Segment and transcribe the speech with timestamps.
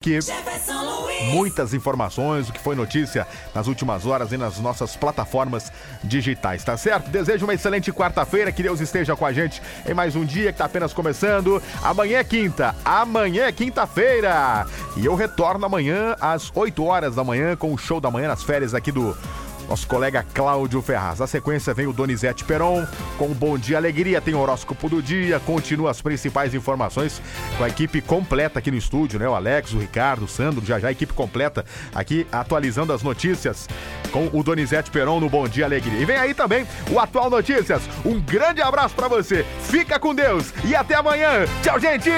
[0.00, 0.20] que
[1.32, 5.72] muitas informações, o que foi notícia nas últimas horas e nas nossas plataformas
[6.04, 7.10] digitais, tá certo?
[7.10, 10.54] Desejo uma excelente quarta-feira, que Deus esteja com a gente em mais um dia que
[10.54, 11.60] está apenas começando.
[11.82, 14.64] Amanhã é quinta, amanhã é quinta-feira.
[14.96, 18.44] E eu retorno amanhã às 8 horas da manhã com o show da manhã nas
[18.44, 19.16] férias aqui do
[19.68, 21.18] nosso colega Cláudio Ferraz.
[21.18, 22.86] Na sequência vem o Donizete Peron
[23.18, 27.20] com o Bom Dia Alegria, tem o horóscopo do dia, continua as principais informações
[27.56, 29.28] com a equipe completa aqui no estúdio, né?
[29.28, 33.68] O Alex, o Ricardo, o Sandro, já já a equipe completa aqui atualizando as notícias
[34.10, 36.00] com o Donizete Peron no Bom Dia Alegria.
[36.00, 37.82] E vem aí também o Atual Notícias.
[38.04, 39.44] Um grande abraço para você.
[39.62, 41.44] Fica com Deus e até amanhã.
[41.62, 42.10] Tchau, gente!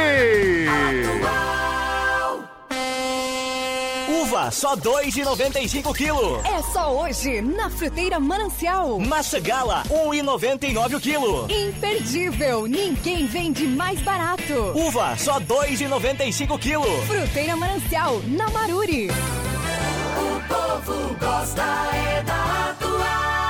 [4.11, 6.41] Uva, só dois e noventa e cinco quilo.
[6.45, 8.99] É só hoje, na Fruteira Manancial.
[8.99, 11.47] Massa Gala, um e noventa e nove o quilo.
[11.49, 14.73] Imperdível, ninguém vende mais barato.
[14.75, 16.85] Uva, só dois e noventa e cinco quilo.
[17.07, 19.11] Fruteira Manancial, na Maruri.
[19.11, 21.63] O povo gosta
[21.95, 23.50] é da atual.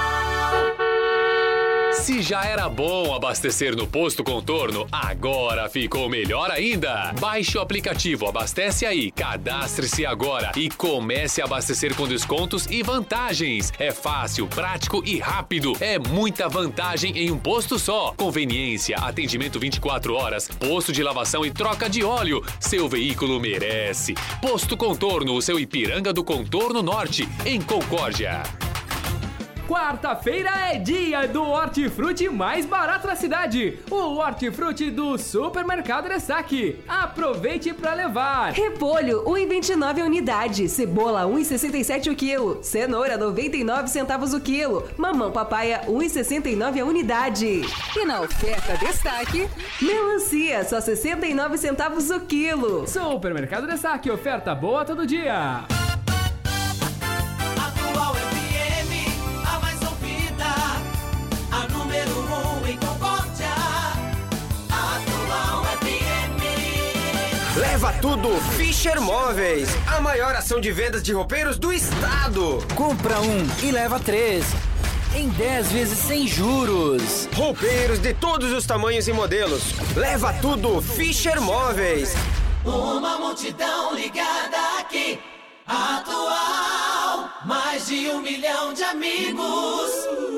[2.01, 7.13] Se já era bom abastecer no posto contorno, agora ficou melhor ainda.
[7.21, 13.71] Baixe o aplicativo Abastece Aí, cadastre-se agora e comece a abastecer com descontos e vantagens.
[13.79, 15.75] É fácil, prático e rápido.
[15.79, 18.15] É muita vantagem em um posto só.
[18.17, 22.43] Conveniência, atendimento 24 horas, posto de lavação e troca de óleo.
[22.59, 24.15] Seu veículo merece.
[24.41, 28.43] Posto Contorno, o seu Ipiranga do Contorno Norte, em Concórdia.
[29.71, 33.79] Quarta-feira é dia do hortifruti mais barato da cidade.
[33.89, 36.83] O hortifruti do Supermercado Destaque.
[36.89, 38.53] Aproveite para levar.
[38.53, 45.83] Repolho 1,29 a unidade, cebola 1,67 o quilo, cenoura 99 centavos o quilo, mamão papaya
[45.87, 47.63] 1,69 a unidade.
[47.97, 49.49] E na oferta Destaque,
[49.81, 52.89] melancia só 69 centavos o quilo.
[52.89, 55.65] Supermercado Destaque, oferta boa todo dia.
[67.81, 72.59] Leva tudo Fischer Móveis, a maior ação de vendas de roupeiros do estado.
[72.75, 74.45] Compra um e leva três.
[75.15, 77.27] Em 10 vezes sem juros.
[77.35, 79.63] Roupeiros de todos os tamanhos e modelos.
[79.97, 82.13] Leva tudo Fischer Móveis.
[82.67, 85.19] Uma multidão ligada aqui.
[85.67, 89.91] Atual, mais de um milhão de amigos.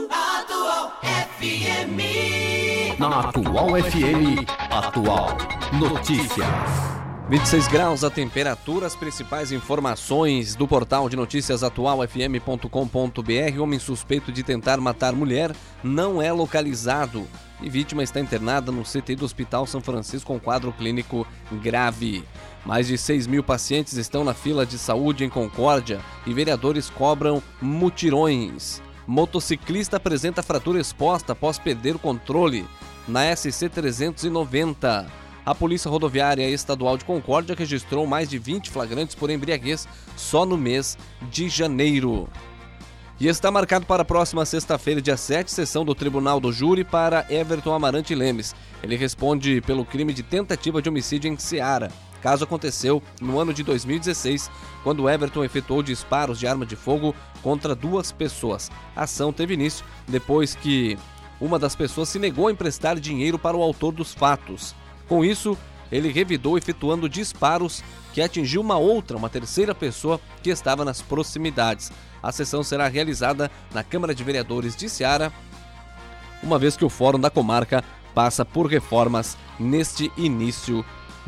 [0.08, 3.00] Atual FM.
[3.00, 5.36] Na Atual FM, Atual
[5.72, 7.01] Notícias.
[7.32, 13.58] 26 graus a temperatura, as principais informações do portal de notícias atualfm.com.br.
[13.58, 15.50] Homem suspeito de tentar matar mulher
[15.82, 17.26] não é localizado
[17.62, 21.26] e vítima está internada no CTI do Hospital São Francisco com quadro clínico
[21.62, 22.22] grave.
[22.66, 27.42] Mais de 6 mil pacientes estão na fila de saúde em Concórdia e vereadores cobram
[27.62, 28.82] mutirões.
[29.06, 32.66] Motociclista apresenta fratura exposta após perder o controle
[33.08, 35.21] na SC 390.
[35.44, 40.56] A Polícia Rodoviária Estadual de Concórdia registrou mais de 20 flagrantes por embriaguez só no
[40.56, 40.96] mês
[41.30, 42.28] de janeiro.
[43.18, 47.26] E está marcado para a próxima sexta-feira, dia 7, sessão do Tribunal do Júri para
[47.28, 48.54] Everton Amarante Lemes.
[48.82, 51.90] Ele responde pelo crime de tentativa de homicídio em Ceará.
[52.20, 54.48] Caso aconteceu no ano de 2016,
[54.84, 58.70] quando Everton efetuou disparos de arma de fogo contra duas pessoas.
[58.94, 60.96] A ação teve início depois que
[61.40, 64.72] uma das pessoas se negou a emprestar dinheiro para o autor dos fatos.
[65.12, 65.58] Com isso,
[65.90, 67.84] ele revidou efetuando disparos
[68.14, 71.92] que atingiu uma outra, uma terceira pessoa que estava nas proximidades.
[72.22, 75.30] A sessão será realizada na Câmara de Vereadores de Ceará,
[76.42, 77.84] uma vez que o Fórum da Comarca
[78.14, 80.82] passa por reformas neste início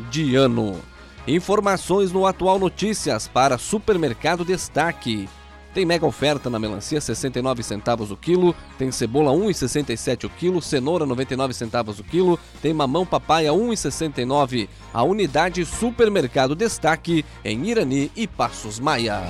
[0.09, 0.81] de ano.
[1.27, 5.29] Informações no Atual Notícias para Supermercado Destaque.
[5.75, 11.05] Tem mega oferta na melancia 69 centavos o quilo, tem cebola 1,67 o quilo, cenoura
[11.05, 18.25] 99 centavos o quilo, tem mamão papaya 1,69 a unidade Supermercado Destaque em Irani e
[18.25, 19.21] Passos Maia.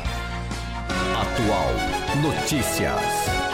[1.18, 1.72] Atual
[2.22, 3.45] Notícias.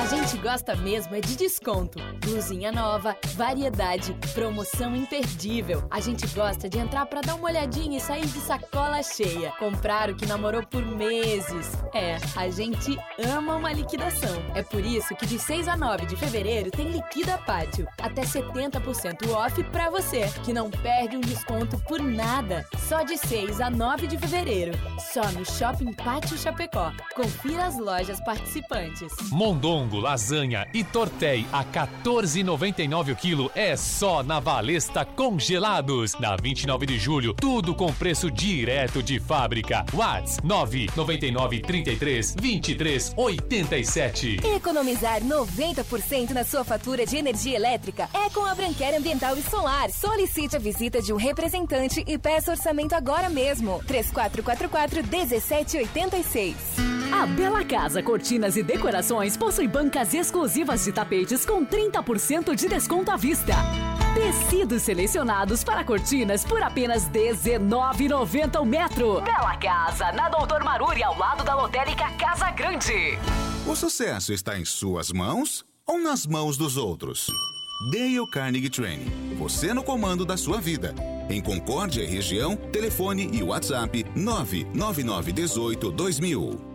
[0.42, 2.00] Gosta mesmo é de desconto.
[2.20, 5.84] Blusinha nova, variedade, promoção imperdível.
[5.92, 9.52] A gente gosta de entrar para dar uma olhadinha e sair de sacola cheia.
[9.60, 11.72] Comprar o que namorou por meses.
[11.94, 12.98] É, a gente
[13.36, 14.34] ama uma liquidação.
[14.56, 17.88] É por isso que de 6 a 9 de fevereiro tem Liquida Pátio.
[18.02, 22.66] Até 70% off para você, que não perde um desconto por nada.
[22.90, 24.72] só de 6 a 9 de fevereiro.
[25.14, 26.92] Só no Shopping Pátio Chapecó.
[27.14, 29.14] Confira as lojas participantes.
[29.30, 30.00] Mondongo,
[30.32, 36.14] lasanha e tortei a 14,99 o quilo é só na Valesta Congelados.
[36.20, 39.86] Na 29 de julho, tudo com preço direto de fábrica.
[39.94, 44.38] Whats 999 33 23 87.
[44.56, 49.90] Economizar 90% na sua fatura de energia elétrica é com a Branquer Ambiental e Solar.
[49.92, 53.82] Solicite a visita de um representante e peça orçamento agora mesmo.
[53.86, 57.01] 3444 1786.
[57.12, 63.12] A Bela Casa Cortinas e Decorações possui bancas exclusivas de tapetes com 30% de desconto
[63.12, 63.54] à vista.
[64.16, 69.22] Tecidos selecionados para cortinas por apenas R$19,90 o metro.
[69.22, 73.18] Bela Casa, na Doutor Maruri, ao lado da lotérica Casa Grande.
[73.68, 77.28] O sucesso está em suas mãos ou nas mãos dos outros?
[77.92, 79.36] Dale Carnegie Training.
[79.38, 80.96] Você no comando da sua vida.
[81.30, 86.71] Em Concórdia e região, telefone e WhatsApp 99918 2000.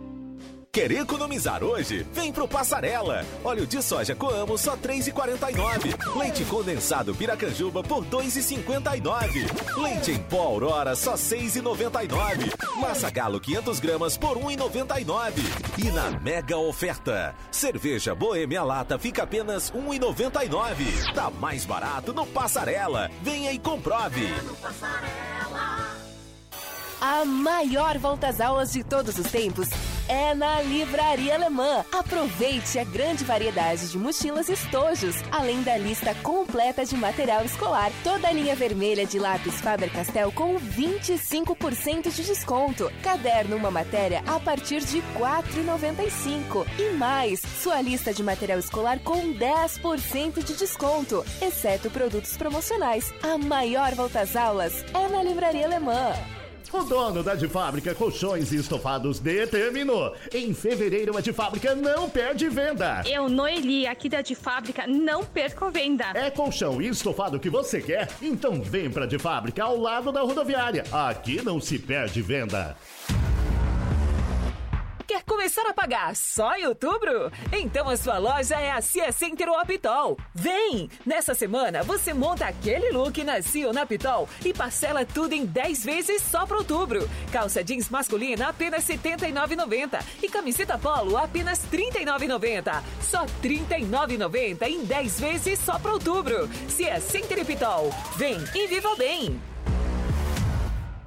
[0.77, 2.05] Quer economizar hoje?
[2.13, 3.25] Vem pro Passarela.
[3.43, 6.15] Óleo de soja Coamo só R$ 3,49.
[6.19, 9.81] Leite condensado Piracanjuba por R$ 2,59.
[9.81, 12.79] Leite em pó Aurora só R$ 6,99.
[12.79, 15.33] Massa Galo 500 gramas por R$ 1,99.
[15.79, 21.11] E na mega oferta, cerveja Boêmia Lata fica apenas R$ 1,99.
[21.15, 23.09] Tá mais barato no Passarela.
[23.23, 24.31] Venha e comprove.
[27.01, 29.69] A maior volta às aulas de todos os tempos
[30.07, 31.85] é na Livraria Alemã.
[31.91, 37.91] Aproveite a grande variedade de mochilas e estojos, além da lista completa de material escolar.
[38.03, 42.91] Toda a linha vermelha de lápis Faber-Castell com 25% de desconto.
[43.01, 46.65] Caderno uma matéria a partir de R$ 4,95.
[46.77, 53.13] E mais, sua lista de material escolar com 10% de desconto, exceto produtos promocionais.
[53.21, 56.13] A maior volta às aulas é na Livraria Alemã.
[56.71, 60.13] O dono da de fábrica Colchões e Estofados determinou.
[60.33, 63.03] Em fevereiro a de fábrica não perde venda.
[63.05, 66.11] Eu, Noeli, aqui da de fábrica, não perco venda.
[66.13, 68.09] É colchão e estofado que você quer?
[68.21, 70.83] Então vem pra de fábrica ao lado da rodoviária.
[70.91, 72.75] Aqui não se perde venda.
[75.07, 77.31] Quer começar a pagar só em outubro?
[77.53, 80.17] Então a sua loja é a Cia Center ou Pitol.
[80.35, 80.89] Vem!
[81.05, 85.45] Nessa semana você monta aquele look na Cia ou na Pitol e parcela tudo em
[85.45, 87.09] 10 vezes só para outubro.
[87.31, 92.83] Calça jeans masculina apenas R$ 79,90 e camiseta polo apenas R$ 39,90.
[93.01, 96.49] Só R$ 39,90 em 10 vezes só para outubro.
[96.67, 97.91] Cia Center e Pitol.
[98.17, 99.56] Vem e viva bem!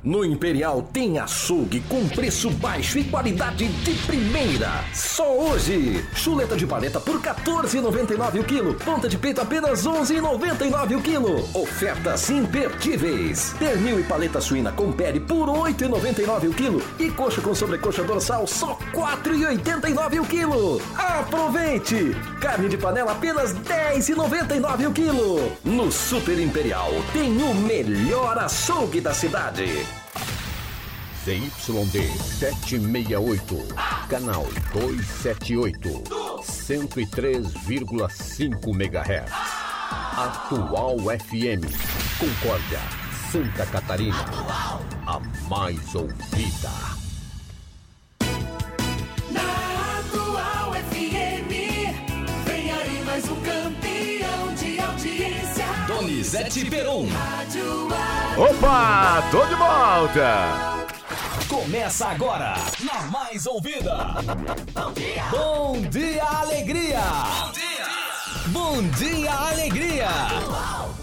[0.03, 4.83] No Imperial tem açougue com preço baixo e qualidade de primeira.
[4.95, 6.03] Só hoje.
[6.15, 8.75] Chuleta de paleta por 14,99 o quilo.
[8.77, 11.49] Ponta de peito apenas 11,99 o quilo.
[11.53, 13.55] Ofertas imperdíveis.
[13.59, 16.83] Pernil e paleta suína com pele por 8,99 o quilo.
[16.99, 20.81] E coxa com sobrecoxa dorsal só 4,89 o quilo.
[20.97, 22.17] Aproveite.
[22.41, 25.53] Carne de panela apenas 10,99 o quilo.
[25.63, 29.90] No Super Imperial tem o melhor açougue da cidade.
[31.25, 31.97] ZYD
[32.41, 33.67] 768,
[34.09, 36.03] canal 278,
[36.43, 39.31] 103,5 MHz.
[40.17, 41.61] Atual FM,
[42.19, 42.81] Concórdia,
[43.31, 44.25] Santa Catarina,
[45.07, 47.00] a mais ouvida.
[56.21, 57.07] Donizete Peron.
[58.37, 60.87] Opa, tô de volta.
[61.49, 64.17] Começa agora, na mais ouvida.
[64.75, 65.25] Bom dia.
[65.31, 67.01] Bom dia, alegria.
[67.01, 68.49] Bom dia.
[68.49, 71.00] Bom dia, alegria.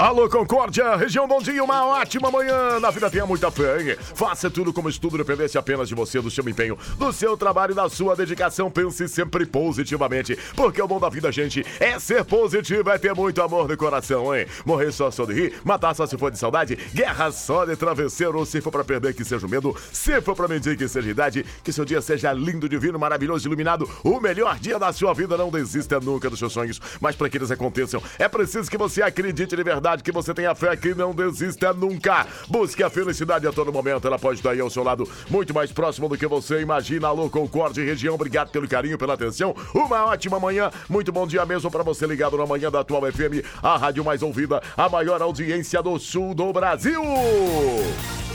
[0.00, 2.78] Alô, Concórdia, região Bom Dia, uma ótima manhã.
[2.78, 3.96] Na vida tenha muita fé, hein?
[3.98, 7.74] Faça tudo como estudo dependesse apenas de você, do seu empenho, do seu trabalho e
[7.74, 8.70] da sua dedicação.
[8.70, 13.42] Pense sempre positivamente, porque o bom da vida, gente, é ser positivo, é ter muito
[13.42, 14.46] amor no coração, hein?
[14.64, 18.46] Morrer só só de rir, matar só se for de saudade, guerra só de travesseiro,
[18.46, 21.44] se for pra perder que seja o medo, se for pra mentir que seja idade,
[21.64, 25.36] que seu dia seja lindo, divino, maravilhoso, iluminado, o melhor dia da sua vida.
[25.36, 29.02] Não desista nunca dos seus sonhos, mas para que eles aconteçam, é preciso que você
[29.02, 32.26] acredite de verdade que você tenha fé que não desista nunca.
[32.48, 35.72] Busque a felicidade a todo momento, ela pode estar aí ao seu lado, muito mais
[35.72, 37.08] próximo do que você imagina.
[37.08, 39.54] Alô, Concorde região, obrigado pelo carinho, pela atenção.
[39.74, 43.44] Uma ótima manhã, muito bom dia mesmo para você ligado na manhã da Atual FM,
[43.62, 47.02] a rádio mais ouvida, a maior audiência do sul do Brasil.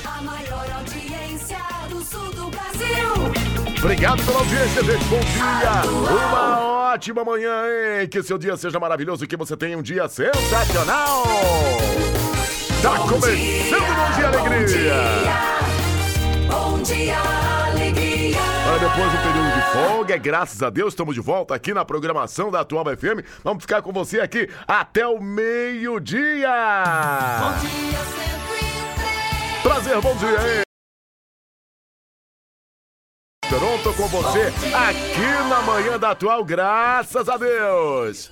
[0.05, 3.77] A maior audiência do sul do Brasil.
[3.77, 5.05] Obrigado pela audiência, gente.
[5.05, 5.91] Bom dia.
[6.12, 7.64] Uma ótima manhã,
[8.02, 8.08] hein?
[8.08, 11.24] Que seu dia seja maravilhoso e que você tenha um dia sensacional.
[12.82, 14.94] Tá começando o Bom Dia Alegria.
[16.84, 17.18] dia,
[17.72, 18.38] alegria.
[18.70, 21.84] Olha, depois de um período de folga, graças a Deus, estamos de volta aqui na
[21.84, 23.26] programação da Atual FM.
[23.44, 26.50] Vamos ficar com você aqui até o meio-dia.
[27.40, 28.00] Bom dia,
[29.64, 30.73] Prazer, bom dia aí.
[33.50, 38.32] Peron, tô com você aqui na manhã da Atual, graças a Deus.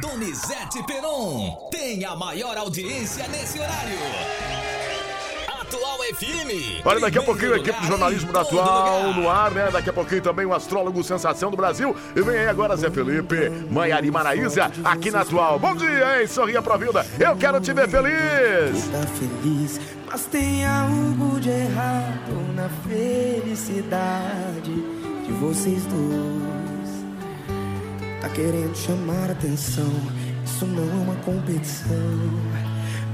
[0.00, 3.98] Donizete Peron tem a maior audiência nesse horário.
[5.68, 6.80] Atual FM.
[6.82, 9.68] Olha, daqui a pouquinho a equipe do jornalismo da Atual no ar, né?
[9.70, 11.94] Daqui a pouquinho também o astrólogo sensação do Brasil.
[12.16, 15.58] E vem aí agora Zé Felipe, Maiara e Maraísa, aqui na Atual.
[15.58, 16.26] Bom dia, hein?
[16.26, 17.06] Sorria pra vida.
[17.20, 18.88] Eu quero te ver feliz.
[18.88, 19.78] Tá feliz,
[20.10, 24.72] mas tem algo de errado na felicidade
[25.26, 27.04] de vocês dois.
[28.22, 29.92] Tá querendo chamar atenção,
[30.42, 32.67] isso não é uma competição.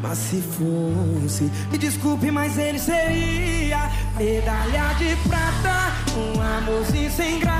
[0.06, 7.53] Mas se fosse, me desculpe, mas ele seria medalha de prata, um amorzinho sem graça.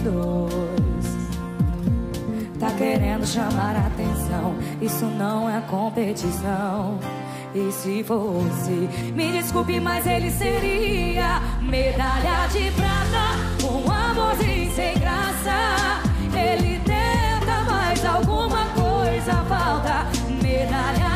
[0.00, 1.20] Dois.
[2.58, 6.98] Tá querendo chamar a atenção, isso não é competição.
[7.54, 16.00] E se fosse, me desculpe, mas ele seria medalha de prata, um amorzinho sem graça.
[16.32, 20.06] Ele tenta, mas alguma coisa falta.
[20.40, 21.09] Medalha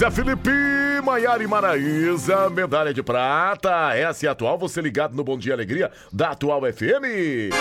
[0.00, 0.50] Zé Felipe,
[1.04, 3.94] Maiara e Maraísa, medalha de prata.
[3.94, 7.52] Essa é a atual, você ligado no Bom Dia Alegria da Atual FM.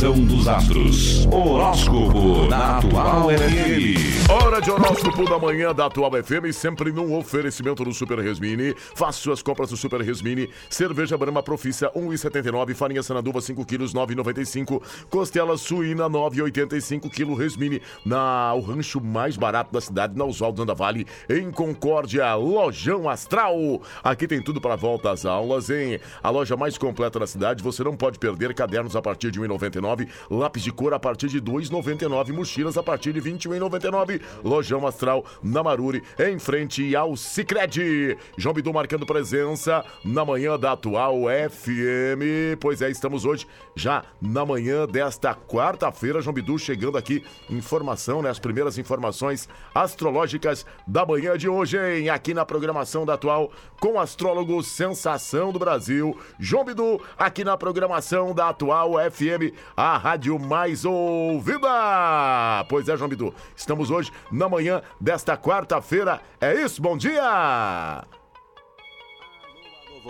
[0.00, 1.26] Previsão dos astros.
[1.26, 4.30] Horóscopo na Atual FM.
[4.30, 8.74] Hora de horóscopo da manhã da Atual FM, sempre num oferecimento do Super Resmini.
[8.94, 10.48] Faça suas compras no Super Resmini.
[10.70, 14.80] Cerveja Brahma Profícia 1,79, farinha Sananduva 5 quilos 9,95,
[15.10, 17.82] costela suína 9,85 quilo Resmini.
[18.02, 23.82] Na o rancho mais barato da cidade, na Oswaldo Andavale, em Concórdia, Lojão Astral.
[24.02, 26.00] Aqui tem tudo para volta às aulas, hein?
[26.22, 29.89] A loja mais completa da cidade, você não pode perder cadernos a partir de 1,99,
[30.30, 34.20] lápis de cor a partir de 2,99, mochilas a partir de 21,99.
[34.44, 38.16] Lojão Astral na Maruri, em frente ao Cicred.
[38.36, 42.58] João Bidu marcando presença na manhã da atual FM.
[42.60, 46.20] Pois é, estamos hoje já na manhã desta quarta-feira.
[46.20, 48.30] João Bidu chegando aqui, informação, né?
[48.30, 52.08] As primeiras informações astrológicas da manhã de hoje, hein?
[52.08, 57.56] Aqui na programação da atual, com o astrólogo sensação do Brasil, João Bidu, aqui na
[57.56, 62.66] programação da atual FM, a rádio mais ouvida.
[62.68, 66.20] Pois é, João Bidu, estamos hoje na manhã desta quarta-feira.
[66.38, 68.19] É isso, bom dia!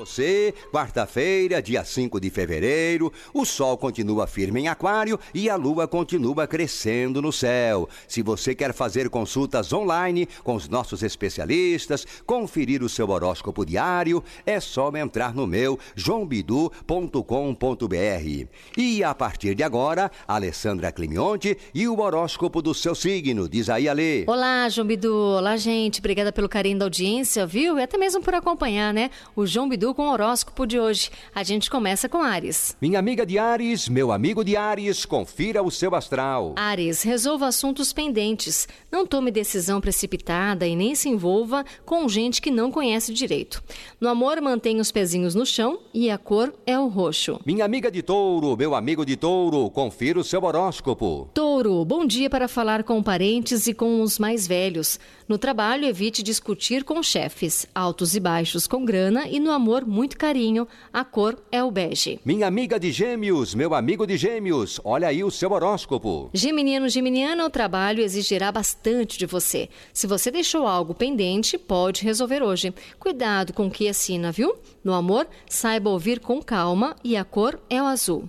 [0.00, 5.86] Você, quarta-feira, dia 5 de fevereiro, o sol continua firme em Aquário e a lua
[5.86, 7.86] continua crescendo no céu.
[8.08, 14.24] Se você quer fazer consultas online com os nossos especialistas, conferir o seu horóscopo diário,
[14.46, 18.48] é só entrar no meu joãobidu.com.br.
[18.78, 23.46] E a partir de agora, Alessandra Climionte e o horóscopo do seu signo.
[23.46, 24.24] Diz aí, Ale.
[24.26, 25.14] Olá, João Bidu.
[25.14, 25.98] Olá, gente.
[25.98, 27.78] Obrigada pelo carinho da audiência, viu?
[27.78, 29.10] E até mesmo por acompanhar, né?
[29.36, 31.10] O João Bidu Bidu com o horóscopo de hoje.
[31.34, 32.76] A gente começa com Ares.
[32.80, 36.54] Minha amiga de Ares, meu amigo de Ares, confira o seu astral.
[36.56, 38.68] Ares, resolva assuntos pendentes.
[38.90, 43.62] Não tome decisão precipitada e nem se envolva com gente que não conhece direito.
[44.00, 47.40] No amor, mantenha os pezinhos no chão e a cor é o roxo.
[47.44, 51.28] Minha amiga de Touro, meu amigo de Touro, confira o seu horóscopo.
[51.34, 54.98] Touro, bom dia para falar com parentes e com os mais velhos.
[55.28, 57.64] No trabalho, evite discutir com chefes.
[57.72, 60.66] Altos e baixos com grana e no amor, muito carinho.
[60.92, 62.18] A cor é o bege.
[62.24, 66.30] Minha amiga de Gêmeos, meu amigo de Gêmeos, olha aí o seu horóscopo.
[66.34, 69.68] Geminiano, Geminiana, o trabalho exigirá bastante de você.
[69.92, 72.74] Se você deixou algo pendente, pode resolver hoje.
[72.98, 74.56] Cuidado com o que assina, viu?
[74.82, 78.28] No amor, saiba ouvir com calma e a cor é o azul.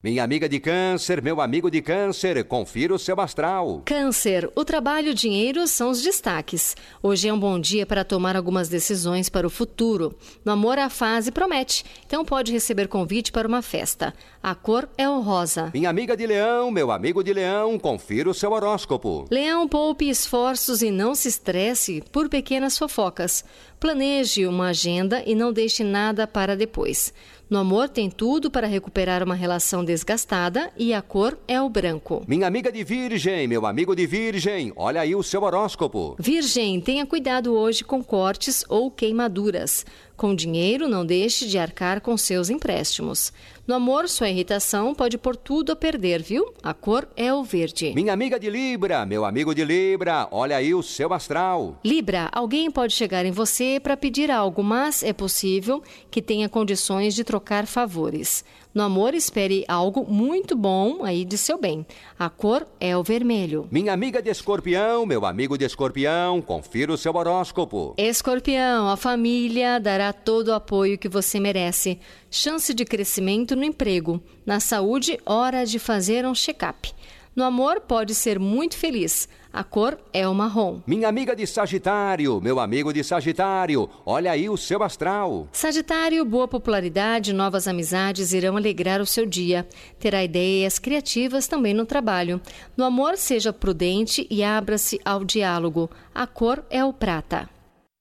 [0.00, 3.82] Minha amiga de câncer, meu amigo de câncer, confira o seu astral.
[3.84, 6.76] Câncer, o trabalho e o dinheiro são os destaques.
[7.02, 10.16] Hoje é um bom dia para tomar algumas decisões para o futuro.
[10.44, 14.14] No amor, a fase promete, então pode receber convite para uma festa.
[14.40, 15.72] A cor é o rosa.
[15.74, 19.26] Minha amiga de leão, meu amigo de leão, confira o seu horóscopo.
[19.28, 23.44] Leão, poupe esforços e não se estresse por pequenas fofocas.
[23.80, 27.12] Planeje uma agenda e não deixe nada para depois.
[27.50, 32.22] No amor, tem tudo para recuperar uma relação desgastada e a cor é o branco.
[32.28, 36.14] Minha amiga de Virgem, meu amigo de Virgem, olha aí o seu horóscopo.
[36.18, 39.86] Virgem, tenha cuidado hoje com cortes ou queimaduras.
[40.18, 43.32] Com dinheiro, não deixe de arcar com seus empréstimos.
[43.64, 46.52] No amor, sua irritação pode pôr tudo a perder, viu?
[46.60, 47.92] A cor é o verde.
[47.94, 51.78] Minha amiga de Libra, meu amigo de Libra, olha aí o seu astral.
[51.84, 57.14] Libra, alguém pode chegar em você para pedir algo, mas é possível que tenha condições
[57.14, 58.44] de trocar favores.
[58.74, 61.86] No amor, espere algo muito bom aí de seu bem.
[62.18, 63.66] A cor é o vermelho.
[63.70, 67.94] Minha amiga de escorpião, meu amigo de escorpião, confira o seu horóscopo.
[67.96, 71.98] Escorpião, a família dará todo o apoio que você merece.
[72.30, 74.22] Chance de crescimento no emprego.
[74.44, 76.92] Na saúde, hora de fazer um check-up.
[77.38, 79.28] No amor, pode ser muito feliz.
[79.52, 80.80] A cor é o marrom.
[80.84, 85.46] Minha amiga de Sagitário, meu amigo de Sagitário, olha aí o seu astral.
[85.52, 89.68] Sagitário, boa popularidade, novas amizades irão alegrar o seu dia.
[90.00, 92.40] Terá ideias criativas também no trabalho.
[92.76, 95.88] No amor, seja prudente e abra-se ao diálogo.
[96.12, 97.48] A cor é o prata.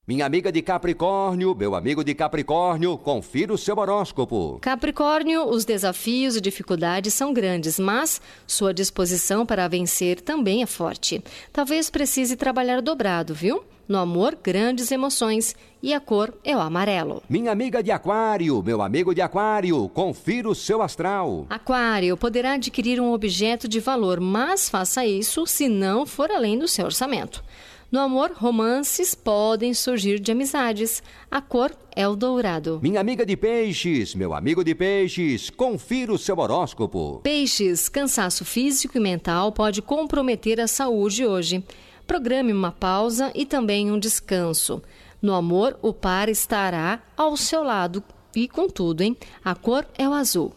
[0.07, 4.57] Minha amiga de Capricórnio, meu amigo de Capricórnio, confira o seu horóscopo.
[4.61, 11.21] Capricórnio, os desafios e dificuldades são grandes, mas sua disposição para vencer também é forte.
[11.51, 13.65] Talvez precise trabalhar dobrado, viu?
[13.85, 17.21] No amor, grandes emoções e a cor é o amarelo.
[17.27, 21.45] Minha amiga de Aquário, meu amigo de Aquário, confira o seu astral.
[21.49, 26.67] Aquário poderá adquirir um objeto de valor, mas faça isso se não for além do
[26.67, 27.43] seu orçamento.
[27.89, 31.01] No amor, romances podem surgir de amizades.
[31.31, 32.81] A cor é o dourado.
[32.83, 37.21] Minha amiga de peixes, meu amigo de peixes, confira o seu horóscopo.
[37.23, 41.63] Peixes, cansaço físico e mental pode comprometer a saúde hoje.
[42.05, 44.81] Programe uma pausa e também um descanso.
[45.21, 48.03] No amor, o par estará ao seu lado
[48.35, 49.15] e com tudo, hein?
[49.43, 50.53] A cor é o azul.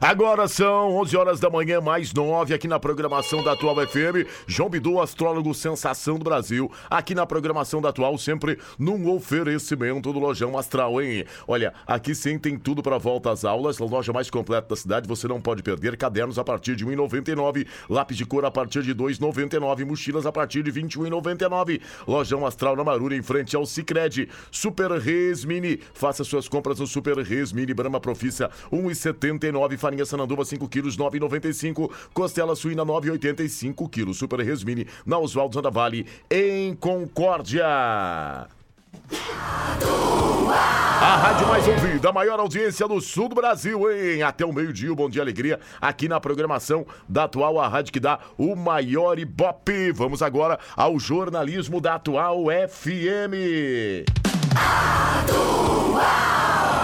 [0.00, 4.28] Agora são 11 horas da manhã, mais 9, aqui na programação da Atual FM.
[4.46, 10.18] João Bidu, astrólogo sensação do Brasil, aqui na programação da Atual, sempre num oferecimento do
[10.18, 11.24] Lojão Astral, hein?
[11.48, 15.26] Olha, aqui sim tem tudo para volta às aulas, loja mais completa da cidade, você
[15.26, 15.96] não pode perder.
[15.96, 20.26] Cadernos a partir de R$ 1,99, lápis de cor a partir de R$ 2,99, mochilas
[20.26, 21.80] a partir de R$ 21,99.
[22.06, 24.28] Lojão Astral na Marura, em frente ao Cicred.
[24.50, 30.44] Super Res Mini, faça suas compras no Super Res Mini Brahma Profícia, 1,79 farinha Sananduva
[30.44, 37.64] 5 quilos 9,95, costela suína 9,85 quilos, Super Resmini na Oswaldo Zandavale em Concórdia.
[41.00, 44.22] A rádio mais ouvida, a maior audiência do sul do Brasil, hein?
[44.24, 48.18] Até o meio-dia, Bom Dia Alegria, aqui na programação da Atual, a rádio que dá
[48.36, 49.92] o maior ibope.
[49.92, 54.04] Vamos agora ao jornalismo da Atual FM.
[55.20, 56.75] Atual.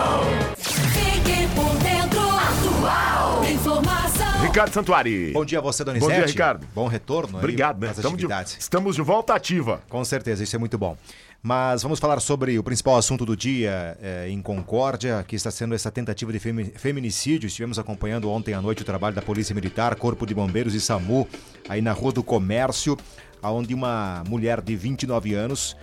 [4.53, 5.33] Ricardo Santuari.
[5.33, 6.11] Bom dia a você, Donizete.
[6.11, 6.67] Bom dia, Ricardo.
[6.75, 7.39] Bom retorno.
[7.39, 7.91] Obrigado, né?
[7.91, 8.27] Estamos de,
[8.59, 9.81] estamos de volta ativa.
[9.89, 10.95] Com certeza, isso é muito bom.
[11.43, 15.75] Mas vamos falar sobre o principal assunto do dia eh, em Concórdia, que está sendo
[15.75, 17.47] essa tentativa de femi- feminicídio.
[17.47, 21.27] Estivemos acompanhando ontem à noite o trabalho da Polícia Militar, Corpo de Bombeiros e SAMU,
[21.67, 22.95] aí na Rua do Comércio,
[23.43, 25.75] onde uma mulher de 29 anos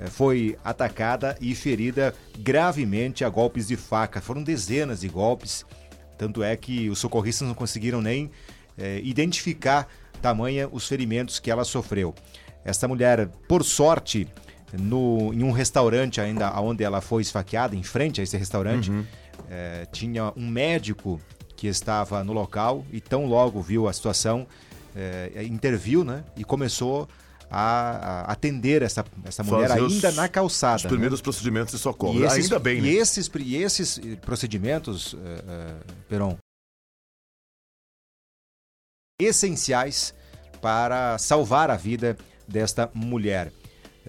[0.00, 4.20] eh, foi atacada e ferida gravemente a golpes de faca.
[4.20, 5.64] Foram dezenas de golpes,
[6.16, 8.30] tanto é que os socorristas não conseguiram nem
[8.78, 9.88] eh, identificar
[10.20, 12.14] tamanha os ferimentos que ela sofreu.
[12.64, 14.26] Esta mulher, por sorte,
[14.72, 18.90] no, em um restaurante ainda onde ela foi esfaqueada, em frente a esse restaurante,
[19.48, 21.20] eh, tinha um médico
[21.56, 24.46] que estava no local e tão logo viu a situação,
[24.94, 30.28] eh, interviu né, e começou a, a atender essa, essa mulher Fazer os- ainda na
[30.28, 30.76] calçada.
[30.76, 30.88] Os né?
[30.90, 32.18] primeiros procedimentos de socorro.
[32.18, 32.88] E esses, Ainda bem, né?
[32.88, 35.74] e esses, e esses procedimentos, eh, eh,
[36.08, 36.36] Peron,
[39.20, 40.14] essenciais
[40.60, 43.52] para salvar a vida desta mulher.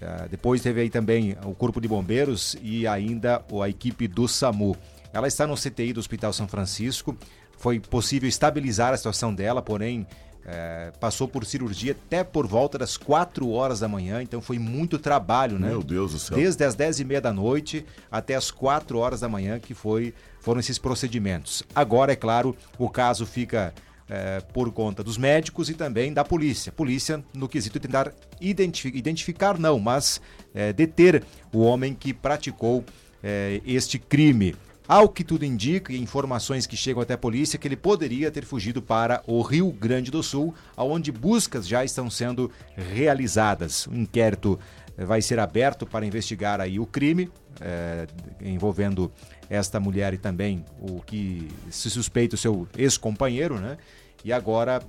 [0.00, 4.76] Eh, depois teve aí também o Corpo de Bombeiros e ainda a equipe do SAMU.
[5.12, 7.16] Ela está no CTI do Hospital São Francisco.
[7.56, 10.06] Foi possível estabilizar a situação dela, porém
[10.50, 14.98] eh, passou por cirurgia até por volta das 4 horas da manhã, então foi muito
[14.98, 15.68] trabalho, né?
[15.68, 16.36] Meu Deus do céu.
[16.38, 20.14] Desde as 10 e meia da noite até as 4 horas da manhã que foi,
[20.40, 21.62] foram esses procedimentos.
[21.74, 23.74] Agora, é claro, o caso fica
[24.08, 26.72] eh, por conta dos médicos e também da polícia.
[26.72, 30.18] Polícia no quesito de tentar identifi- identificar, não, mas
[30.54, 32.82] eh, deter o homem que praticou
[33.22, 34.56] eh, este crime.
[34.88, 38.46] Ao que tudo indica, e informações que chegam até a polícia, que ele poderia ter
[38.46, 43.86] fugido para o Rio Grande do Sul, onde buscas já estão sendo realizadas.
[43.86, 44.58] O inquérito
[44.96, 48.06] eh, vai ser aberto para investigar aí o crime eh,
[48.40, 49.12] envolvendo
[49.50, 53.76] esta mulher e também o que se suspeita o seu ex-companheiro, né?
[54.24, 54.80] E agora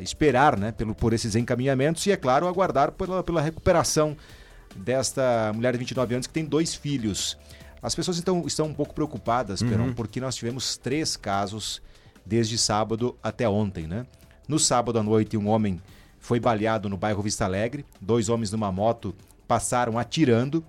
[0.00, 4.16] esperar, né, pelo, por esses encaminhamentos e, é claro, aguardar pela, pela recuperação
[4.76, 7.36] desta mulher de 29 anos que tem dois filhos.
[7.82, 9.92] As pessoas então estão um pouco preocupadas, Uhum.
[9.94, 11.80] porque nós tivemos três casos
[12.26, 14.06] desde sábado até ontem, né?
[14.46, 15.80] No sábado à noite, um homem
[16.18, 17.84] foi baleado no bairro Vista Alegre.
[18.00, 19.14] Dois homens numa moto
[19.48, 20.62] passaram atirando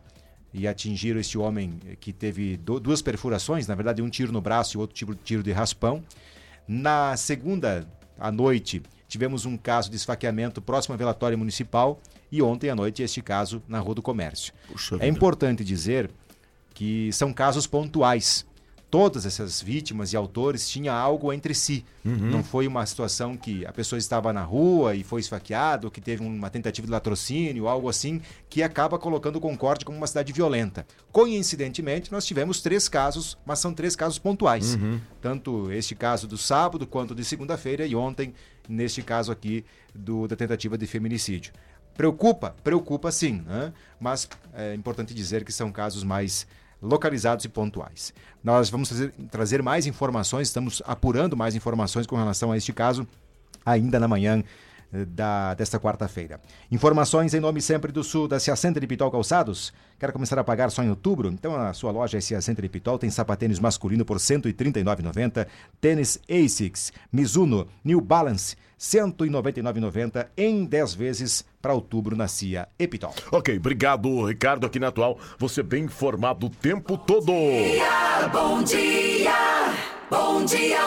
[0.54, 4.40] e atingiram este homem eh, que teve du- duas perfurações, na verdade um tiro no
[4.42, 6.04] braço e outro tiro, tiro de raspão.
[6.68, 7.88] Na segunda
[8.20, 12.00] à noite, tivemos um caso de esfaqueamento próximo à velatória municipal
[12.32, 14.54] e ontem à noite este caso na Rua do Comércio.
[14.68, 15.08] Puxa é vida.
[15.08, 16.10] importante dizer
[16.74, 18.46] que são casos pontuais.
[18.90, 21.86] Todas essas vítimas e autores tinham algo entre si.
[22.04, 22.30] Uhum.
[22.30, 26.22] Não foi uma situação que a pessoa estava na rua e foi esfaqueado, que teve
[26.22, 30.86] uma tentativa de latrocínio, algo assim, que acaba colocando Concórdia como uma cidade violenta.
[31.10, 34.76] Coincidentemente, nós tivemos três casos, mas são três casos pontuais.
[34.76, 35.00] Uhum.
[35.22, 38.34] Tanto este caso do sábado quanto de segunda-feira e ontem,
[38.68, 39.64] neste caso aqui
[39.96, 41.54] do, da tentativa de feminicídio.
[41.96, 42.56] Preocupa?
[42.62, 43.72] Preocupa sim, né?
[44.00, 46.46] mas é importante dizer que são casos mais
[46.82, 48.14] localizados e pontuais.
[48.44, 53.08] Nós vamos trazer, trazer mais informações, estamos apurando mais informações com relação a este caso
[53.66, 54.44] ainda na manhã
[54.92, 56.40] da, desta quarta-feira.
[56.72, 59.74] Informações em nome sempre do Sul da Cia Center de Pitol Calçados.
[60.00, 61.30] Quer começar a pagar só em outubro?
[61.30, 65.48] Então a sua loja é Cia Center de Pitol tem sapatênis masculino por R$ 139,90,
[65.80, 73.14] tênis ASICS, Mizuno, New Balance, R$ 199,90 em 10 vezes para outubro na Cia Epitol.
[73.32, 75.20] Ok, obrigado, Ricardo, aqui na Atual.
[75.38, 77.32] Você bem informado o tempo todo.
[78.32, 79.74] Bom dia,
[80.10, 80.80] bom dia,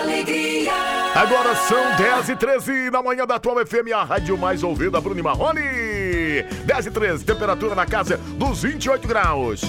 [0.00, 0.99] alegria.
[1.14, 5.22] Agora são 10 e 13 da manhã da Atual FM, a rádio mais ouvida, Bruno
[5.22, 5.60] Marrone.
[6.64, 9.60] 10 e 13, temperatura na casa dos 28 graus.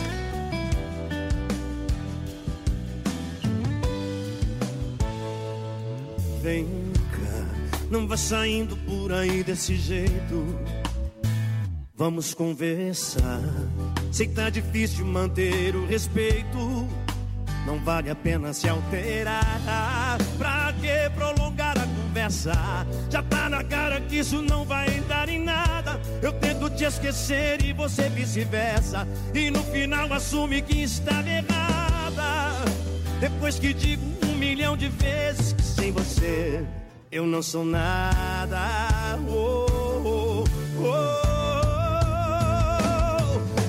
[6.42, 6.66] Vem
[7.12, 7.46] cá,
[7.90, 10.60] não vai saindo por aí desse jeito.
[11.96, 13.42] Vamos conversar.
[14.12, 16.88] Sei que tá difícil manter o respeito.
[17.66, 20.18] Não vale a pena se alterar.
[20.38, 22.54] Pra que prolongar a conversa?
[23.10, 26.00] Já tá na cara que isso não vai dar em nada.
[26.22, 29.08] Eu tento te esquecer e você vice-versa.
[29.34, 32.66] E no final assume que estava errada.
[33.20, 36.66] Depois que digo um milhão de vezes que sem você
[37.12, 38.58] eu não sou nada.
[39.28, 39.66] Oh,
[40.06, 40.44] oh,
[40.80, 41.22] oh.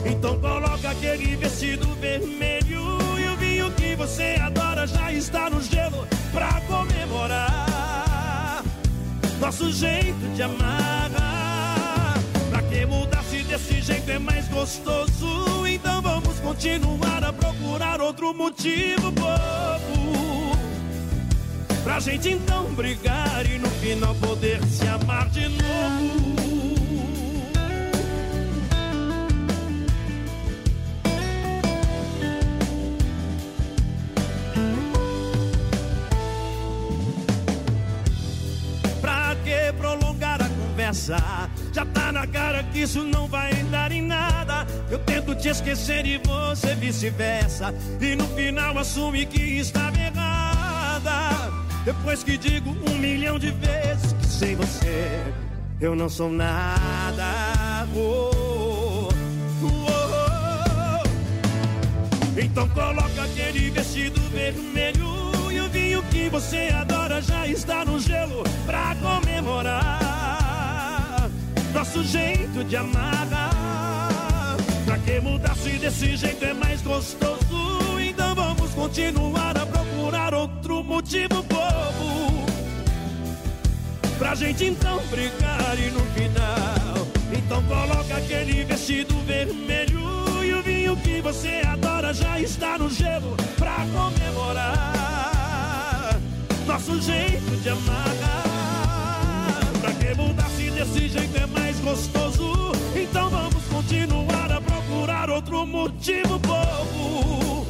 [0.08, 2.61] Então coloca aquele vestido vermelho
[3.92, 8.64] que você adora já está no gelo pra comemorar
[9.38, 11.10] nosso jeito de amar.
[12.48, 15.66] Pra que mudar se desse jeito é mais gostoso?
[15.66, 20.56] Então vamos continuar a procurar outro motivo bobo.
[21.84, 26.61] Pra gente então brigar e no final poder se amar de novo.
[40.92, 44.66] Já tá na cara que isso não vai dar em nada.
[44.90, 47.74] Eu tento te esquecer e você vice-versa.
[48.00, 51.50] E no final assume que estava errada.
[51.84, 55.20] Depois que digo um milhão de vezes que sem você
[55.82, 57.88] eu não sou nada.
[57.96, 59.08] Oh,
[59.64, 61.02] oh,
[62.40, 68.44] Então coloca aquele vestido vermelho e o vinho que você adora já está no gelo
[68.64, 70.01] pra comemorar
[71.72, 73.28] nosso jeito de amar.
[74.84, 78.00] Pra que mudar se desse jeito é mais gostoso?
[78.00, 82.42] Então vamos continuar a procurar outro motivo bobo
[84.22, 87.08] pra gente então brigar e no final.
[87.32, 90.00] Então coloca aquele vestido vermelho
[90.44, 94.92] e o vinho que você adora já está no gelo pra comemorar
[96.66, 98.14] nosso jeito de amar.
[99.80, 101.41] Pra que mudar se desse jeito é
[101.82, 102.72] gostoso?
[102.94, 107.66] Então vamos continuar a procurar outro motivo bobo.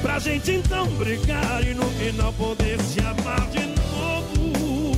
[0.00, 4.96] Pra gente então brigar e no final poder se amar de novo.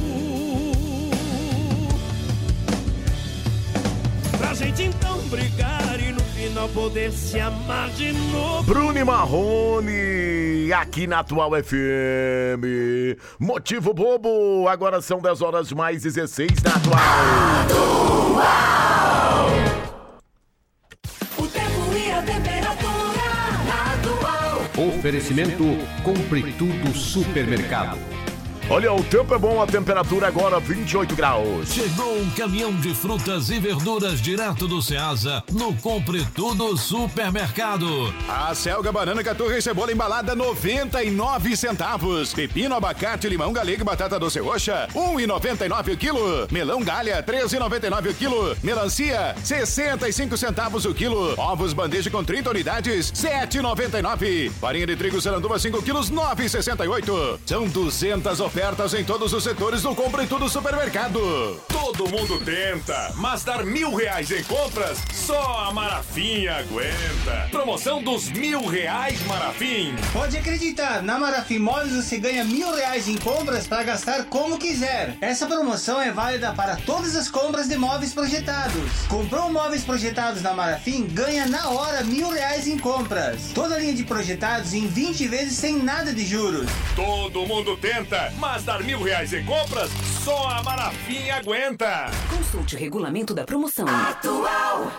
[4.38, 8.64] Pra gente então brigar e no final poder se amar de novo.
[8.64, 13.16] Bruno e Marrone, aqui na Atual FM.
[13.38, 16.98] Motivo bobo, agora são 10 horas mais 16 na Atual.
[21.38, 23.30] O tempo e a temperatura
[23.66, 24.88] na atual.
[24.88, 25.64] Oferecimento
[26.02, 28.13] Compre Tudo Supermercado.
[28.70, 31.70] Olha, o tempo é bom, a temperatura agora 28 graus.
[31.70, 37.86] Chegou um caminhão de frutas e verduras direto do Ceasa no Compre Tudo Supermercado.
[38.26, 42.32] A selga, banana, caturra e cebola embalada 99 centavos.
[42.32, 46.48] Pepino, abacate, limão, galega e batata doce roxa 1,99 o quilo.
[46.50, 48.56] Melão galha 13,99 o quilo.
[48.62, 51.38] Melancia 65 centavos o quilo.
[51.38, 54.50] Ovos bandeja com 30 unidades 7,99.
[54.52, 57.40] Farinha de trigo saranduba 5 quilos 9,68.
[57.44, 58.53] São 200 ofertas
[58.94, 61.60] em todos os setores do Compre Tudo Supermercado.
[61.68, 67.48] Todo mundo tenta, mas dar mil reais em compras, só a Marafinha aguenta.
[67.50, 69.96] Promoção dos mil reais Marafim.
[70.12, 75.16] Pode acreditar, na Marafim Móveis você ganha mil reais em compras para gastar como quiser.
[75.20, 79.06] Essa promoção é válida para todas as compras de móveis projetados.
[79.08, 83.50] Comprou móveis projetados na Marafim, ganha na hora mil reais em compras.
[83.52, 86.70] Toda linha de projetados em 20 vezes sem nada de juros.
[86.94, 89.90] Todo mundo tenta, mas dar mil reais em compras,
[90.22, 92.10] só a Marafim aguenta.
[92.28, 93.86] Consulte o regulamento da promoção.
[93.88, 94.90] Atual.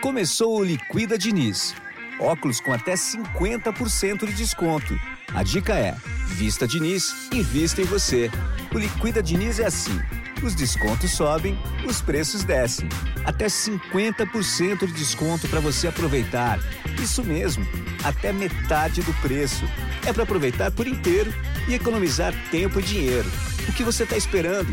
[0.00, 1.74] Começou o Liquida Diniz.
[2.20, 4.94] Óculos com até 50% de desconto.
[5.34, 5.94] A dica é:
[6.26, 8.30] vista Diniz, invista em você.
[8.72, 9.98] O Liquida Diniz é assim.
[10.44, 12.86] Os descontos sobem, os preços descem.
[13.24, 16.58] Até 50% de desconto para você aproveitar.
[17.02, 17.66] Isso mesmo,
[18.04, 19.64] até metade do preço.
[20.06, 21.32] É para aproveitar por inteiro
[21.66, 23.30] e economizar tempo e dinheiro.
[23.66, 24.68] O que você está esperando?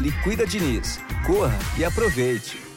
[0.00, 0.98] Liquida Diniz.
[1.24, 2.69] Corra e aproveite.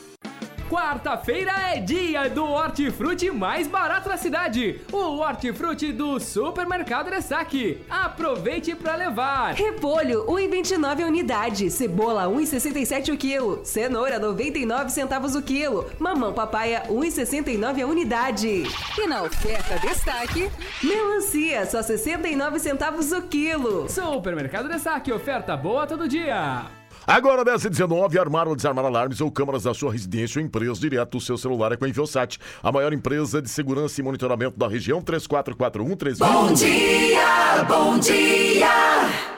[0.69, 4.81] Quarta-feira é dia do hortifruti mais barato da cidade.
[4.91, 7.83] O hortifruti do Supermercado Ressaque.
[7.89, 9.53] Aproveite para levar.
[9.53, 11.69] Repolho, 1,29 a unidade.
[11.69, 13.63] Cebola, 1,67 o quilo.
[13.63, 15.89] Cenoura, 99 centavos o quilo.
[15.99, 18.63] Mamão papaya, 1,69 a unidade.
[18.97, 20.49] E na oferta destaque,
[20.81, 23.89] melancia, só 69 centavos o quilo.
[23.89, 26.82] Supermercado Ressaque, oferta boa todo dia.
[27.05, 30.79] Agora, 10 e 19, armar ou desarmar alarmes ou câmaras da sua residência ou empresa
[30.79, 34.57] direto do seu celular é com a Inviosat, a maior empresa de segurança e monitoramento
[34.57, 38.69] da região, 3441 Bom dia, bom dia,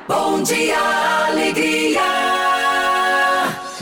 [0.08, 0.78] bom dia,
[1.28, 2.02] alegria.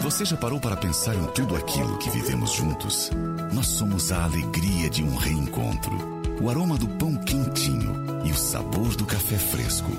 [0.02, 3.10] Você já parou para pensar em tudo aquilo que vivemos juntos?
[3.54, 8.96] Nós somos a alegria de um reencontro, o aroma do pão quentinho e o sabor
[8.96, 9.92] do café fresco.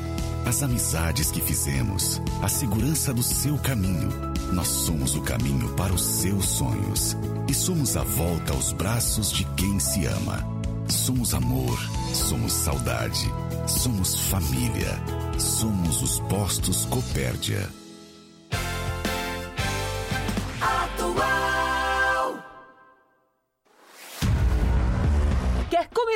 [0.47, 4.11] As amizades que fizemos, a segurança do seu caminho.
[4.53, 7.17] Nós somos o caminho para os seus sonhos.
[7.49, 10.45] E somos a volta aos braços de quem se ama.
[10.87, 11.79] Somos amor,
[12.13, 13.33] somos saudade,
[13.67, 15.01] somos família.
[15.39, 17.84] Somos os postos Copérdia.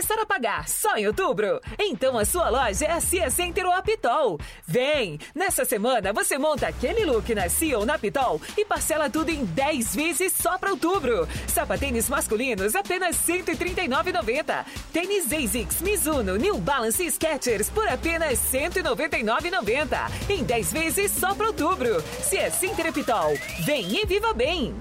[0.08, 1.60] Começar a pagar só em outubro?
[1.78, 4.40] Então a sua loja é a Cia Center ou a Pitol.
[4.66, 5.18] Vem!
[5.34, 9.44] Nessa semana você monta aquele look na Cia ou na Pitol e parcela tudo em
[9.44, 11.28] 10 vezes só para outubro.
[11.46, 14.64] Sapatênis masculinos apenas R$ 139,90.
[14.92, 20.10] Tênis ASICS, Mizuno, New Balance e Skechers por apenas R$ 199,90.
[20.30, 22.02] Em 10 vezes só para outubro.
[22.22, 23.34] Cia Center e Pitol.
[23.66, 24.74] Vem e viva bem!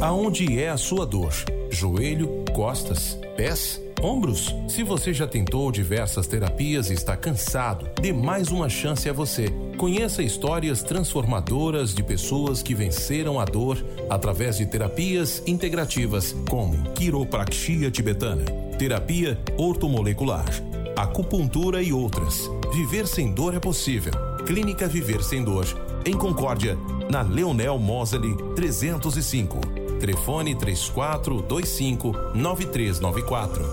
[0.00, 1.32] Aonde é a sua dor?
[1.70, 3.82] Joelho, costas, pés?
[4.00, 4.54] Ombros?
[4.68, 9.48] Se você já tentou diversas terapias e está cansado, dê mais uma chance a você.
[9.76, 17.90] Conheça histórias transformadoras de pessoas que venceram a dor através de terapias integrativas, como quiropraxia
[17.90, 18.44] tibetana,
[18.78, 20.48] terapia ortomolecular,
[20.96, 22.48] acupuntura e outras.
[22.72, 24.12] Viver sem dor é possível.
[24.46, 25.66] Clínica Viver Sem Dor,
[26.06, 26.78] em Concórdia,
[27.10, 29.87] na Leonel Moseli 305.
[29.98, 33.64] Telefone 3425 9394.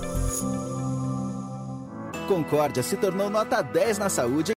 [2.28, 4.55] Concórdia se tornou nota 10 na saúde.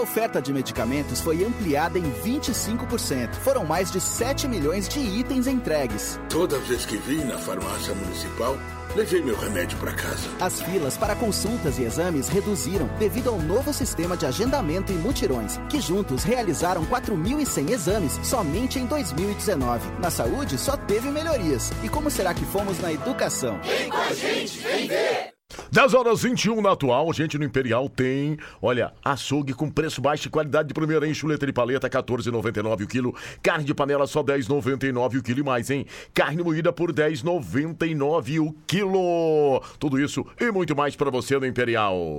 [0.00, 3.34] A oferta de medicamentos foi ampliada em 25%.
[3.34, 6.18] Foram mais de 7 milhões de itens entregues.
[6.30, 8.56] Toda vez que vim na farmácia municipal,
[8.96, 10.26] levei meu remédio para casa.
[10.40, 15.58] As filas para consultas e exames reduziram devido ao novo sistema de agendamento e mutirões,
[15.68, 19.86] que juntos realizaram 4.100 exames somente em 2019.
[19.98, 21.70] Na saúde só teve melhorias.
[21.82, 23.60] E como será que fomos na educação?
[23.60, 25.39] Vem com a gente, vem ver!
[25.70, 30.30] 10 horas 21 na atual, gente no Imperial tem, olha, açougue com preço baixo e
[30.30, 31.14] qualidade de primeira, hein?
[31.14, 33.14] Chuleta de paleta, 14,99 o quilo.
[33.42, 35.86] Carne de panela só 10,99 o quilo e mais, hein?
[36.12, 39.62] Carne moída por 10,99 o quilo.
[39.78, 42.18] Tudo isso e muito mais para você no Imperial.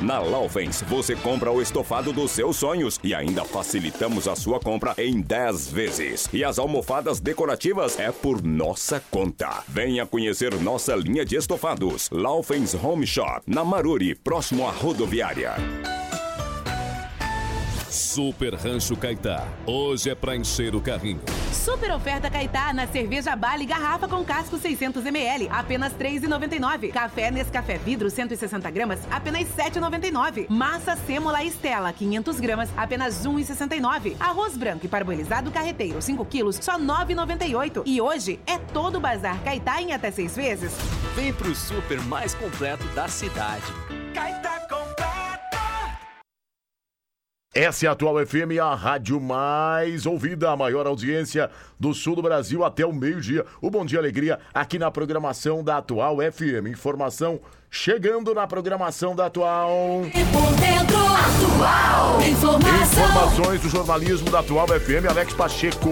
[0.00, 4.94] Na Laufens, você compra o estofado dos seus sonhos e ainda facilitamos a sua compra
[4.96, 6.28] em 10 vezes.
[6.32, 9.62] E as almofadas decorativas é por nossa conta.
[9.68, 12.08] Venha conhecer nossa linha de estofados.
[12.10, 15.54] Laufens Home Shop, na Maruri, próximo à rodoviária.
[17.90, 19.48] Super Rancho Caetá.
[19.66, 21.20] Hoje é pra encher o carrinho.
[21.52, 26.92] Super oferta Caetá na cerveja Bale garrafa com casco 600ml, apenas R$ 3,99.
[26.92, 30.46] Café Nescafé vidro 160 gramas, apenas R$ 7,99.
[30.48, 34.14] Massa Sêmola Estela 500 gramas, apenas R$ 1,69.
[34.20, 37.82] Arroz branco e parboilizado carreteiro 5 quilos, só R$ 9,98.
[37.84, 40.72] E hoje é todo bazar Caetá em até seis vezes.
[41.16, 43.64] Vem pro super mais completo da cidade.
[44.14, 44.59] Caetá!
[47.52, 52.22] Essa é a Atual FM, a rádio mais ouvida, a maior audiência do sul do
[52.22, 53.44] Brasil até o meio-dia.
[53.60, 56.68] O Bom Dia Alegria aqui na programação da Atual FM.
[56.70, 60.02] Informação chegando na programação da Atual.
[61.26, 62.22] Atual.
[62.22, 65.90] Informações do jornalismo da Atual FM, Alex Pacheco.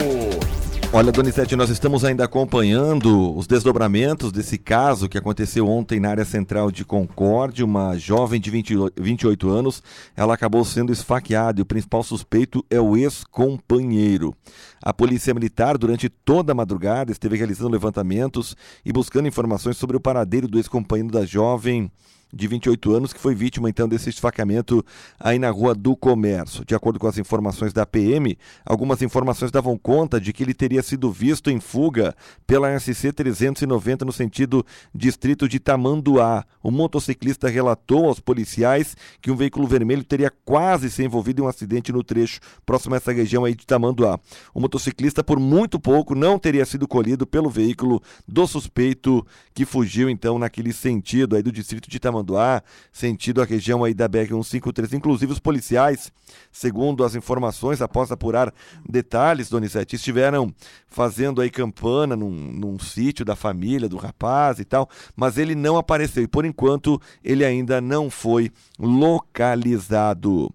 [0.91, 6.25] Olha, Donizete, nós estamos ainda acompanhando os desdobramentos desse caso que aconteceu ontem na área
[6.25, 7.63] central de Concórdia.
[7.63, 9.83] Uma jovem de 20, 28 anos,
[10.17, 14.35] ela acabou sendo esfaqueada e o principal suspeito é o ex-companheiro.
[14.83, 20.01] A Polícia Militar, durante toda a madrugada, esteve realizando levantamentos e buscando informações sobre o
[20.01, 21.93] paradeiro do ex-companheiro da jovem
[22.33, 24.85] de 28 anos, que foi vítima então desse esfaqueamento
[25.19, 26.65] aí na Rua do Comércio.
[26.65, 30.83] De acordo com as informações da PM, algumas informações davam conta de que ele teria
[30.83, 32.15] sido visto em fuga
[32.47, 34.65] pela SC 390 no sentido
[34.95, 36.45] distrito de Tamanduá.
[36.63, 41.49] O motociclista relatou aos policiais que um veículo vermelho teria quase se envolvido em um
[41.49, 44.19] acidente no trecho próximo a essa região aí de Tamanduá.
[44.53, 50.11] O motociclista, por muito pouco, não teria sido colhido pelo veículo do suspeito que fugiu
[50.11, 52.18] então naquele sentido aí do distrito de Tamanduá.
[52.19, 54.95] Tamanduá, sentido a região aí da BR 153.
[54.95, 56.13] Inclusive os policiais,
[56.51, 58.53] segundo as informações, após apurar
[58.89, 60.53] detalhes, Donizete, estiveram
[60.89, 65.77] fazendo aí campana num, num sítio da família do rapaz e tal, mas ele não
[65.77, 70.53] apareceu e por enquanto ele ainda não foi localizado.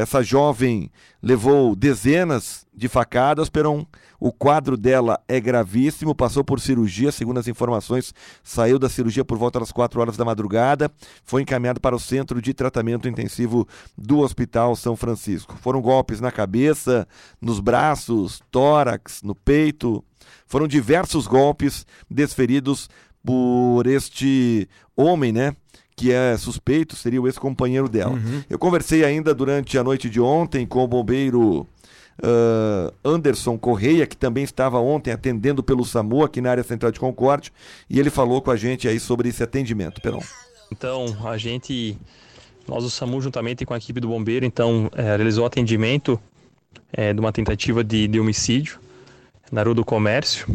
[0.00, 3.84] Essa jovem levou dezenas de facadas, Peron.
[4.20, 8.14] O quadro dela é gravíssimo, passou por cirurgia, segundo as informações,
[8.44, 10.88] saiu da cirurgia por volta das 4 horas da madrugada,
[11.24, 13.66] foi encaminhado para o centro de tratamento intensivo
[13.98, 15.56] do Hospital São Francisco.
[15.60, 17.08] Foram golpes na cabeça,
[17.40, 20.04] nos braços, tórax, no peito.
[20.46, 22.88] Foram diversos golpes desferidos
[23.24, 25.56] por este homem, né?
[26.02, 28.14] Que é suspeito, seria o ex-companheiro dela.
[28.14, 28.42] Uhum.
[28.50, 34.16] Eu conversei ainda durante a noite de ontem com o bombeiro uh, Anderson Correia, que
[34.16, 37.52] também estava ontem atendendo pelo SAMU aqui na área central de Concórdia,
[37.88, 40.00] e ele falou com a gente aí sobre esse atendimento.
[40.00, 40.18] Perão.
[40.72, 41.96] Então, a gente,
[42.66, 46.20] nós o SAMU juntamente com a equipe do bombeiro, então, é, realizou atendimento
[46.92, 48.80] é, de uma tentativa de, de homicídio
[49.52, 50.48] na Rua do Comércio.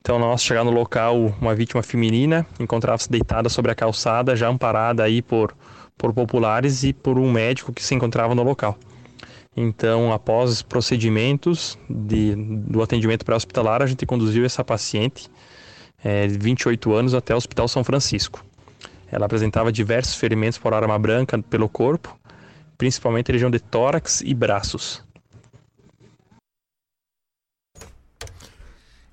[0.00, 5.04] Então, nós chegar no local, uma vítima feminina encontrava-se deitada sobre a calçada, já amparada
[5.04, 5.54] aí por,
[5.96, 8.78] por populares e por um médico que se encontrava no local.
[9.54, 15.28] Então, após procedimentos de, do atendimento pré-hospitalar, a gente conduziu essa paciente
[16.02, 18.44] é, de 28 anos até o Hospital São Francisco.
[19.12, 22.16] Ela apresentava diversos ferimentos por arma branca pelo corpo,
[22.78, 25.04] principalmente região de tórax e braços.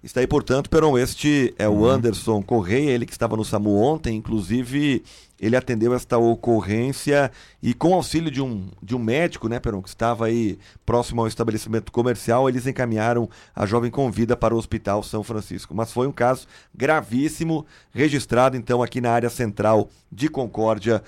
[0.07, 4.15] Está aí, portanto, Peron, este é o Anderson Correia, ele que estava no SAMU ontem,
[4.15, 5.03] inclusive
[5.37, 7.29] ele atendeu esta ocorrência
[7.61, 11.27] e com auxílio de um, de um médico, né, Peron, que estava aí próximo ao
[11.27, 15.75] estabelecimento comercial, eles encaminharam a jovem com vida para o Hospital São Francisco.
[15.75, 21.03] Mas foi um caso gravíssimo, registrado então aqui na área central de Concórdia,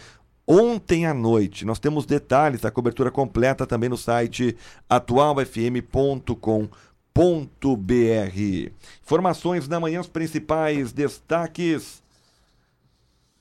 [0.45, 1.63] ontem à noite.
[1.63, 4.57] Nós temos detalhes da cobertura completa também no site
[4.89, 6.88] atualfm.com.br.
[9.03, 12.01] Informações da manhã, os principais destaques.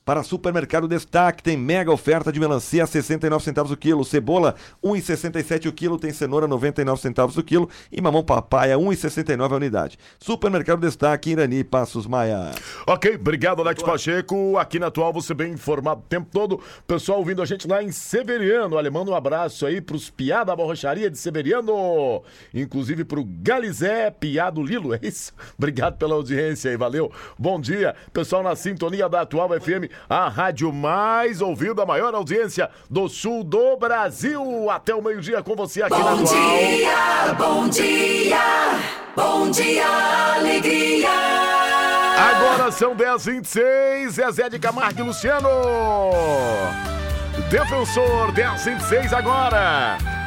[0.09, 5.67] Para supermercado destaque, tem mega oferta de melancia a 69 centavos o quilo, cebola 1,67
[5.67, 9.99] o quilo, tem cenoura 99 centavos o quilo e mamão papaya 1,69 a unidade.
[10.19, 12.49] Supermercado destaque Irani Passos Maia.
[12.87, 14.57] Ok, obrigado Alex Pacheco.
[14.57, 16.59] Aqui na Atual você bem informado o tempo todo.
[16.87, 18.77] Pessoal ouvindo a gente lá em Severiano.
[18.91, 22.23] Manda um abraço aí pros Piá da Borracharia de Severiano.
[22.51, 25.31] Inclusive pro Galizé Piá do Lilo, é isso?
[25.55, 27.11] Obrigado pela audiência aí, valeu.
[27.37, 32.69] Bom dia, pessoal na sintonia da Atual FM a rádio mais ouvida, a maior audiência
[32.89, 34.69] do sul do Brasil.
[34.69, 38.39] Até o meio-dia com você aqui na Bom dia, bom dia,
[39.15, 41.09] bom dia, alegria.
[42.17, 45.49] Agora são 10h26, Zezé de Camargo e Luciano.
[47.49, 50.18] Defensor 10h26 agora.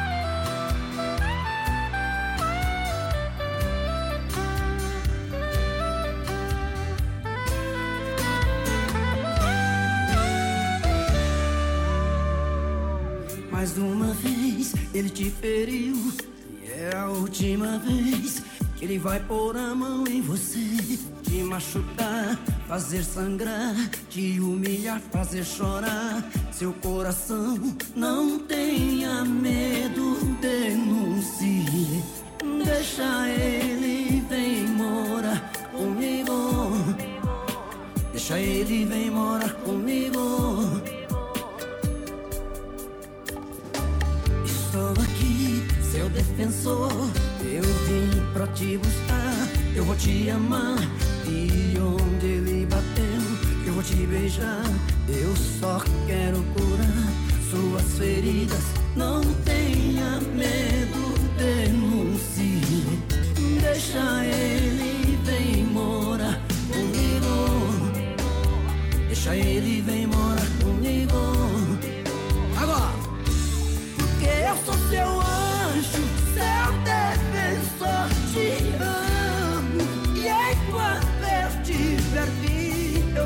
[13.63, 15.95] Mais uma vez ele te feriu.
[16.61, 18.43] E é a última vez
[18.75, 20.99] que ele vai pôr a mão em você.
[21.23, 22.37] Te machucar,
[22.67, 23.73] fazer sangrar
[24.09, 26.29] Te humilhar, fazer chorar.
[26.51, 27.57] Seu coração
[27.95, 32.03] não tenha medo Denuncie.
[32.65, 35.39] Deixa ele vem morar
[35.71, 36.73] comigo.
[38.11, 40.52] Deixa ele vem morar comigo
[46.13, 46.91] defensor.
[47.43, 49.47] Eu vim pra te buscar.
[49.75, 50.77] Eu vou te amar.
[51.27, 53.21] E onde ele bateu,
[53.65, 54.63] eu vou te beijar.
[55.07, 58.63] Eu só quero curar suas feridas.
[58.95, 62.61] Não tenha medo, denuncie.
[63.61, 66.39] Deixa ele vem morar
[66.71, 67.33] comigo.
[69.07, 71.13] Deixa ele vem morar comigo.
[72.61, 72.93] Agora!
[73.97, 75.32] Porque eu sou seu anjo,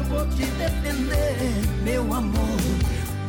[0.10, 1.38] vou te defender,
[1.84, 2.60] meu amor.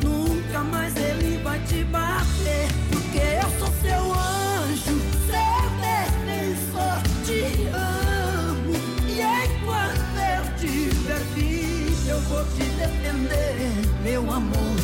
[0.02, 2.68] Nunca mais ele vai te bater.
[2.90, 8.74] Porque eu sou seu anjo, seu defensor, te amo.
[9.06, 13.70] E enquanto eu estiver vivo, eu vou te defender,
[14.02, 14.76] meu amor.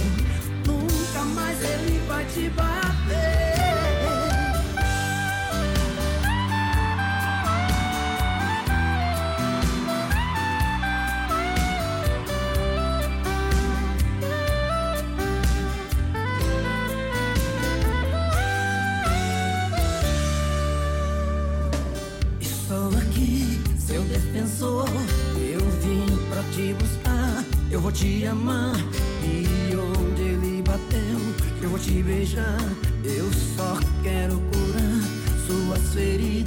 [0.66, 3.83] Nunca mais ele vai te bater.
[27.84, 28.74] Vou te amar.
[29.22, 31.18] E onde ele bateu,
[31.62, 32.58] eu vou te beijar.
[33.04, 35.02] Eu só quero curar
[35.46, 36.43] suas feridas.